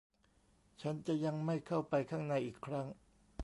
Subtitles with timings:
[0.81, 2.85] ฉันจะยังไม่เข้าไปข้างในอีกครั้ง